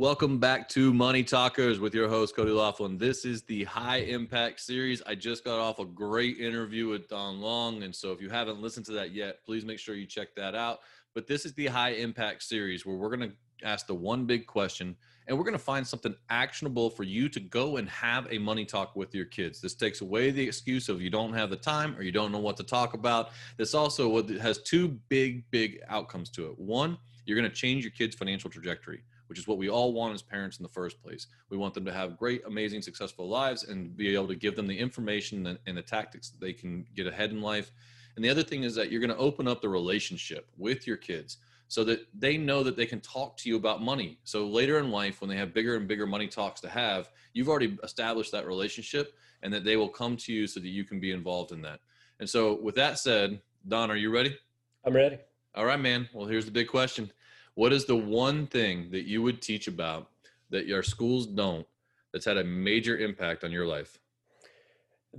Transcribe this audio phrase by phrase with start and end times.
[0.00, 2.96] Welcome back to Money Talkers with your host, Cody Laughlin.
[2.96, 5.02] This is the high impact series.
[5.06, 7.82] I just got off a great interview with Don Long.
[7.82, 10.54] And so if you haven't listened to that yet, please make sure you check that
[10.54, 10.78] out.
[11.14, 14.46] But this is the high impact series where we're going to ask the one big
[14.46, 18.38] question and we're going to find something actionable for you to go and have a
[18.38, 19.60] money talk with your kids.
[19.60, 22.38] This takes away the excuse of you don't have the time or you don't know
[22.38, 23.32] what to talk about.
[23.58, 26.58] This also has two big, big outcomes to it.
[26.58, 26.96] One,
[27.26, 30.22] you're going to change your kids' financial trajectory which is what we all want as
[30.22, 31.28] parents in the first place.
[31.50, 34.66] We want them to have great, amazing, successful lives and be able to give them
[34.66, 37.70] the information and, and the tactics that they can get ahead in life.
[38.16, 40.96] And the other thing is that you're going to open up the relationship with your
[40.96, 41.36] kids
[41.68, 44.18] so that they know that they can talk to you about money.
[44.24, 47.48] So later in life, when they have bigger and bigger money talks to have, you've
[47.48, 50.98] already established that relationship and that they will come to you so that you can
[50.98, 51.78] be involved in that.
[52.18, 54.36] And so, with that said, Don, are you ready?
[54.84, 55.18] I'm ready.
[55.54, 56.08] All right, man.
[56.12, 57.12] Well, here's the big question
[57.54, 60.08] what is the one thing that you would teach about
[60.50, 61.66] that your schools don't
[62.12, 63.98] that's had a major impact on your life?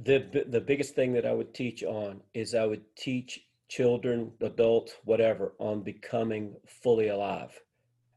[0.03, 4.94] The the biggest thing that I would teach on is I would teach children, adults,
[5.03, 7.59] whatever, on becoming fully alive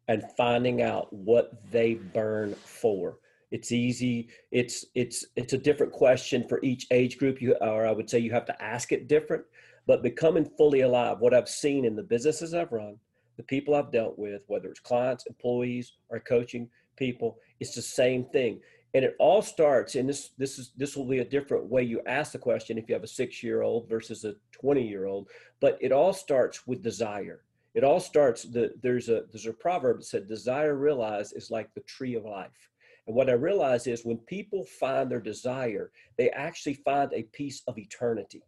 [0.09, 3.19] and finding out what they burn for.
[3.51, 4.29] It's easy.
[4.51, 7.41] It's it's it's a different question for each age group.
[7.41, 9.45] You or I would say you have to ask it different.
[9.87, 12.99] But becoming fully alive, what I've seen in the businesses I've run,
[13.37, 18.25] the people I've dealt with, whether it's clients, employees, or coaching people, it's the same
[18.27, 18.61] thing.
[18.95, 22.01] And it all starts, and this this is this will be a different way you
[22.07, 25.29] ask the question if you have a six year old versus a 20 year old,
[25.61, 27.43] but it all starts with desire.
[27.75, 31.75] It all starts the there's a there's a proverb that said desire realized is like
[31.75, 32.71] the tree of life.
[33.07, 37.63] And what I realize is when people find their desire, they actually find a piece
[37.67, 38.43] of eternity.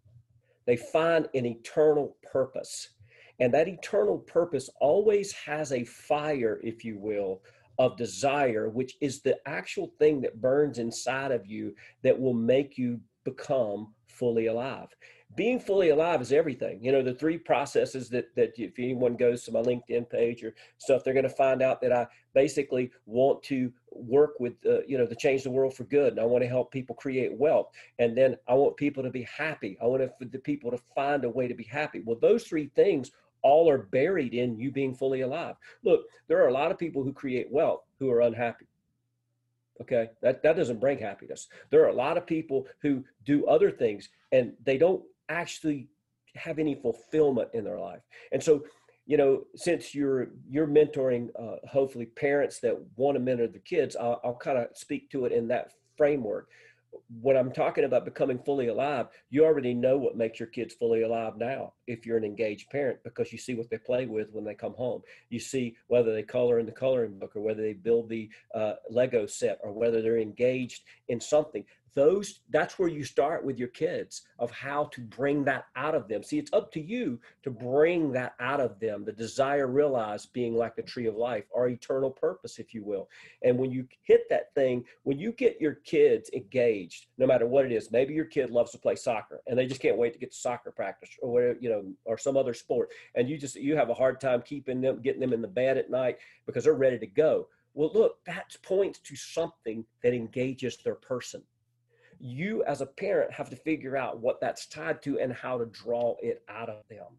[0.66, 2.90] They find an eternal purpose.
[3.40, 7.42] And that eternal purpose always has a fire, if you will,
[7.78, 12.78] of desire, which is the actual thing that burns inside of you that will make
[12.78, 14.88] you become fully alive.
[15.34, 16.82] Being fully alive is everything.
[16.82, 20.54] You know, the three processes that that if anyone goes to my LinkedIn page or
[20.78, 24.96] stuff, they're going to find out that I basically want to work with, uh, you
[24.96, 27.68] know, to change the world for good, and I want to help people create wealth,
[27.98, 29.76] and then I want people to be happy.
[29.82, 32.00] I want the people to find a way to be happy.
[32.02, 33.10] Well, those three things
[33.42, 35.56] all are buried in you being fully alive.
[35.84, 38.66] Look, there are a lot of people who create wealth who are unhappy.
[39.80, 41.48] Okay, that, that doesn't bring happiness.
[41.70, 45.88] There are a lot of people who do other things and they don't actually
[46.34, 48.00] have any fulfillment in their life.
[48.32, 48.64] And so,
[49.06, 53.96] you know, since you're you're mentoring, uh, hopefully parents that want to mentor the kids,
[53.96, 56.48] I'll, I'll kind of speak to it in that framework
[57.20, 61.02] when I'm talking about becoming fully alive, you already know what makes your kids fully
[61.02, 64.44] alive now if you're an engaged parent because you see what they play with when
[64.44, 65.02] they come home.
[65.30, 68.74] You see whether they color in the coloring book or whether they build the uh,
[68.90, 71.64] Lego set or whether they're engaged in something
[71.96, 76.06] those that's where you start with your kids of how to bring that out of
[76.08, 76.22] them.
[76.22, 80.54] See it's up to you to bring that out of them the desire realized being
[80.54, 83.08] like the tree of life our eternal purpose if you will.
[83.42, 87.64] And when you hit that thing when you get your kids engaged no matter what
[87.64, 90.18] it is maybe your kid loves to play soccer and they just can't wait to
[90.18, 93.56] get to soccer practice or whatever you know or some other sport and you just
[93.56, 96.64] you have a hard time keeping them getting them in the bed at night because
[96.64, 97.48] they're ready to go.
[97.72, 101.42] Well look that points to something that engages their person
[102.18, 105.66] you as a parent have to figure out what that's tied to and how to
[105.66, 107.18] draw it out of them.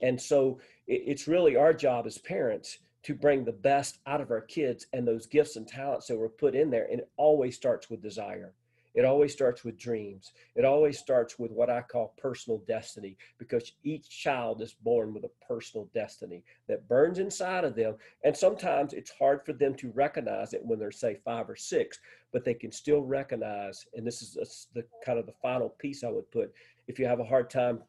[0.00, 4.40] And so it's really our job as parents to bring the best out of our
[4.40, 6.86] kids and those gifts and talents that were put in there.
[6.90, 8.54] And it always starts with desire.
[8.94, 10.32] It always starts with dreams.
[10.56, 15.24] It always starts with what I call personal destiny because each child is born with
[15.24, 17.96] a personal destiny that burns inside of them.
[18.24, 21.98] And sometimes it's hard for them to recognize it when they're, say, five or six,
[22.32, 23.86] but they can still recognize.
[23.94, 26.52] And this is the kind of the final piece I would put.
[26.86, 27.82] If you have a hard time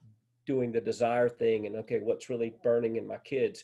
[0.46, 3.64] doing the desire thing and, okay, what's really burning in my kids?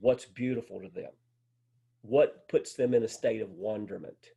[0.00, 1.12] What's beautiful to them?
[2.02, 4.30] What puts them in a state of wonderment?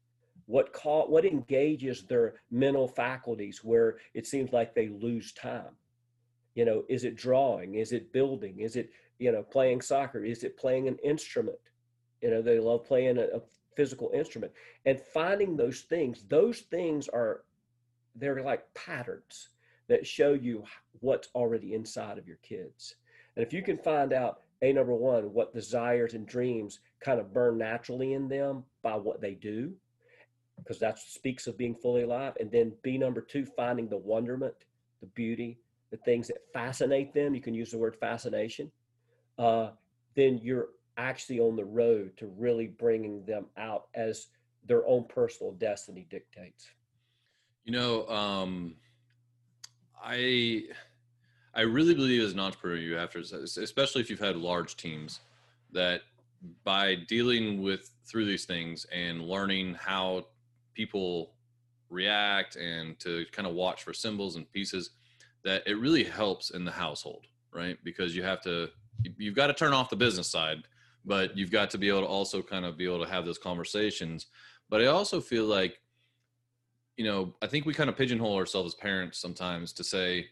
[0.49, 5.75] What what engages their mental faculties where it seems like they lose time?
[6.55, 7.75] You know is it drawing?
[7.75, 8.59] Is it building?
[8.59, 10.25] Is it you know playing soccer?
[10.25, 11.59] Is it playing an instrument?
[12.21, 13.41] You know they love playing a, a
[13.75, 14.51] physical instrument.
[14.87, 17.43] And finding those things those things are
[18.15, 19.49] they're like patterns
[19.87, 20.63] that show you
[20.99, 22.95] what's already inside of your kids.
[23.35, 27.35] And if you can find out a number one what desires and dreams kind of
[27.35, 29.75] burn naturally in them by what they do
[30.59, 32.33] because that speaks of being fully alive.
[32.39, 34.53] And then B number two, finding the wonderment,
[35.01, 35.59] the beauty,
[35.91, 37.33] the things that fascinate them.
[37.33, 38.71] You can use the word fascination.
[39.37, 39.71] Uh,
[40.15, 44.27] then you're actually on the road to really bringing them out as
[44.65, 46.67] their own personal destiny dictates.
[47.63, 48.75] You know, um,
[50.03, 50.63] I
[51.53, 55.19] I really believe as an entrepreneur, you have to, especially if you've had large teams,
[55.71, 56.01] that
[56.63, 60.25] by dealing with through these things and learning how
[60.79, 61.33] people
[61.89, 64.91] react and to kind of watch for symbols and pieces,
[65.43, 67.77] that it really helps in the household, right?
[67.83, 68.69] Because you have to,
[69.17, 70.59] you've got to turn off the business side,
[71.03, 73.37] but you've got to be able to also kind of be able to have those
[73.37, 74.27] conversations.
[74.69, 75.81] But I also feel like,
[76.95, 80.27] you know, I think we kind of pigeonhole ourselves as parents sometimes to say,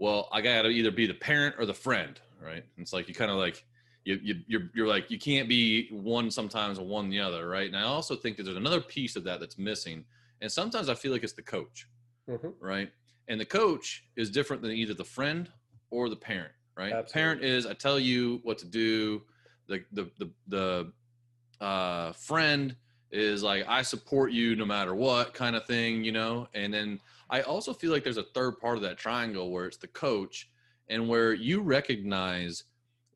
[0.00, 2.64] well, I got to either be the parent or the friend, right?
[2.76, 3.64] it's like you kind of like
[4.04, 7.66] you, you you're you're like you can't be one sometimes or one the other, right?
[7.66, 10.04] And I also think that there's another piece of that that's missing,
[10.40, 11.88] and sometimes I feel like it's the coach,
[12.28, 12.48] mm-hmm.
[12.60, 12.90] right?
[13.28, 15.48] And the coach is different than either the friend
[15.90, 16.92] or the parent, right?
[16.92, 17.12] Absolutely.
[17.12, 19.22] Parent is I tell you what to do.
[19.68, 22.74] The the the the uh, friend
[23.12, 26.48] is like I support you no matter what kind of thing, you know.
[26.54, 26.98] And then
[27.30, 30.50] I also feel like there's a third part of that triangle where it's the coach
[30.88, 32.64] and where you recognize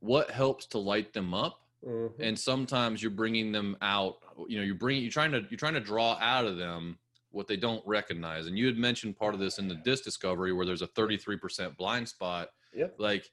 [0.06, 1.60] what helps to light them up.
[1.86, 2.22] Mm-hmm.
[2.22, 4.16] And sometimes you're bringing them out,
[4.48, 6.98] you know, you're bringing, you're trying to, you're trying to draw out of them
[7.30, 8.46] what they don't recognize.
[8.46, 11.76] And you had mentioned part of this in the disc discovery where there's a 33%
[11.76, 12.48] blind spot.
[12.74, 12.94] Yep.
[12.98, 13.30] Like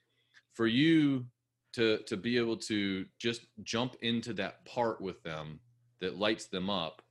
[0.54, 1.26] for you
[1.74, 5.60] to, to be able to just jump into that part with them
[6.02, 7.02] that lights them up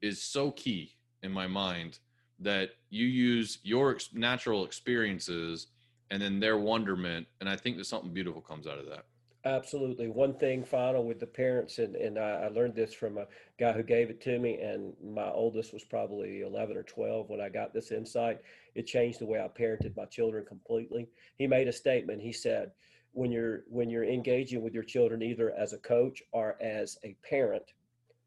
[0.00, 0.92] is so key
[1.22, 1.98] in my mind
[2.38, 5.68] that you use your natural experiences
[6.12, 9.04] and then their wonderment and i think that something beautiful comes out of that.
[9.44, 10.06] Absolutely.
[10.06, 13.26] One thing final with the parents and, and I, I, learned this from a
[13.58, 17.40] guy who gave it to me and my oldest was probably 11 or 12 when
[17.40, 18.38] i got this insight.
[18.76, 21.08] It changed the way i parented my children completely.
[21.38, 22.22] He made a statement.
[22.22, 22.70] He said
[23.12, 27.16] when you're when you're engaging with your children either as a coach or as a
[27.28, 27.72] parent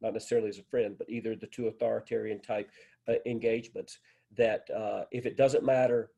[0.02, 2.70] not necessarily as a friend but either the two authoritarian type
[3.08, 4.00] uh, engagements
[4.36, 6.12] that uh, if it doesn't matter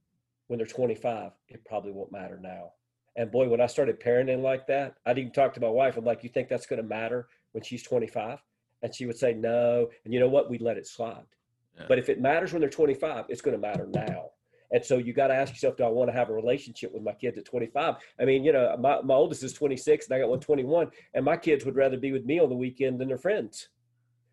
[0.48, 2.72] when they're 25, it probably won't matter now.
[3.16, 5.98] And boy, when I started parenting like that, I'd even talk to my wife.
[5.98, 8.40] I'm like, you think that's going to matter when she's 25?
[8.84, 9.90] And she would say, no.
[10.06, 10.50] And you know what?
[10.50, 11.26] We'd let it slide.
[11.78, 11.86] Yeah.
[11.88, 14.30] But if it matters when they're 25, it's going to matter now.
[14.72, 17.02] And so you got to ask yourself, do I want to have a relationship with
[17.02, 17.96] my kids at 25?
[18.20, 21.26] I mean, you know, my, my oldest is 26 and I got one 21, and
[21.26, 23.70] my kids would rather be with me on the weekend than their friends.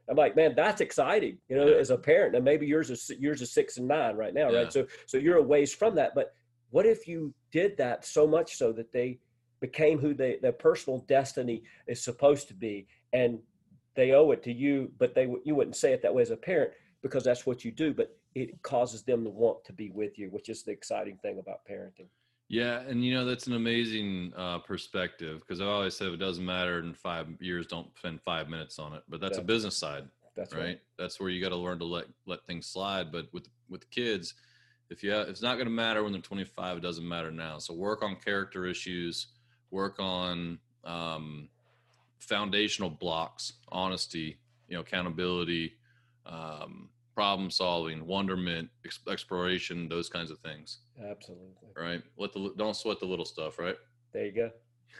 [0.09, 2.37] I'm like, man, that's exciting, you know, as a parent.
[2.37, 4.59] And maybe yours is yours is six and nine right now, yeah.
[4.59, 4.73] right?
[4.73, 6.15] So so you're a ways from that.
[6.15, 6.35] But
[6.71, 9.19] what if you did that so much so that they
[9.61, 13.39] became who they their personal destiny is supposed to be, and
[13.95, 16.37] they owe it to you, but they you wouldn't say it that way as a
[16.37, 16.73] parent
[17.03, 20.29] because that's what you do, but it causes them to want to be with you,
[20.29, 22.09] which is the exciting thing about parenting.
[22.49, 26.45] Yeah, and you know that's an amazing uh, perspective because I always say it doesn't
[26.45, 29.03] matter in five years, don't spend five minutes on it.
[29.09, 30.05] But that's, a business side,
[30.37, 30.63] that's right?
[30.63, 30.81] right.
[30.99, 33.11] That's where you got to learn to let let things slide.
[33.11, 34.35] But with with kids,
[34.91, 37.59] if you have, it's not going to matter when they're 25, it doesn't matter now.
[37.59, 39.29] So work on character issues,
[39.71, 41.49] work on um,
[42.19, 44.39] foundational blocks, honesty,
[44.69, 45.75] you know, accountability,
[46.27, 48.69] um, problem solving, wonderment,
[49.09, 50.79] exploration, those kinds of things.
[50.99, 51.47] Absolutely.
[51.77, 52.03] Right.
[52.17, 53.59] Let the don't sweat the little stuff.
[53.59, 53.77] Right.
[54.13, 54.31] There you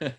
[0.01, 0.11] go.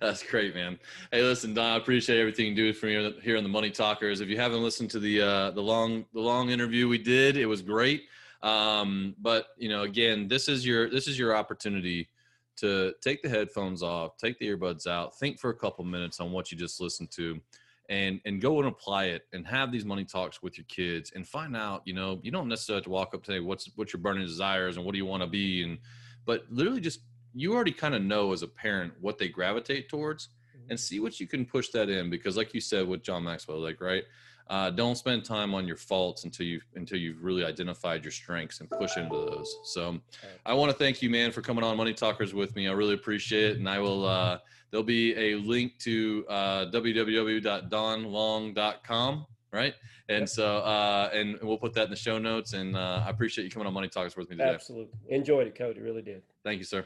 [0.00, 0.78] That's great, man.
[1.10, 4.20] Hey, listen, Don, I appreciate everything you do for me here on the Money Talkers.
[4.20, 7.46] If you haven't listened to the uh, the long the long interview we did, it
[7.46, 8.02] was great.
[8.42, 12.10] Um, but you know, again, this is your this is your opportunity
[12.56, 16.30] to take the headphones off, take the earbuds out, think for a couple minutes on
[16.30, 17.40] what you just listened to,
[17.90, 21.26] and and go and apply it and have these money talks with your kids and
[21.26, 23.92] find out you know you don't necessarily have to walk up to say what's what's
[23.92, 25.76] your burning desires and what do you want to be and
[26.24, 27.00] but literally just
[27.34, 30.76] you already kind of know as a parent what they gravitate towards and mm-hmm.
[30.76, 33.80] see what you can push that in because like you said with john maxwell like
[33.80, 34.04] right
[34.50, 38.60] uh, don't spend time on your faults until you until you've really identified your strengths
[38.60, 39.98] and push into those so
[40.44, 42.94] i want to thank you man for coming on money talkers with me i really
[42.94, 44.38] appreciate it and i will uh,
[44.70, 49.74] there'll be a link to uh, www.donlong.com, right?
[50.08, 52.52] And so, uh, and we'll put that in the show notes.
[52.52, 54.50] And uh, I appreciate you coming on Money Talkers with me today.
[54.50, 54.98] Absolutely.
[55.08, 55.80] Enjoyed it, Cody.
[55.80, 56.22] Really did.
[56.44, 56.84] Thank you, sir.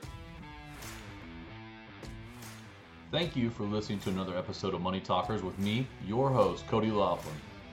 [3.11, 6.91] Thank you for listening to another episode of Money Talkers with me, your host, Cody
[6.91, 7.35] Laughlin.